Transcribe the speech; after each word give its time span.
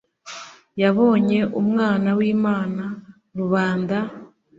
yabonye 0.81 1.39
umwana 1.61 2.09
w'imana, 2.17 2.83
rubanda 3.37 3.97